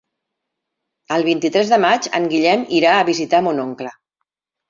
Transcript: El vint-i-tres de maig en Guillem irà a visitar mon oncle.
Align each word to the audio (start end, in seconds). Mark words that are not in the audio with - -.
El 1.17 1.25
vint-i-tres 1.27 1.69
de 1.73 1.77
maig 1.83 2.09
en 2.21 2.25
Guillem 2.33 2.63
irà 2.79 2.97
a 3.01 3.05
visitar 3.13 3.45
mon 3.49 3.63
oncle. 3.67 3.93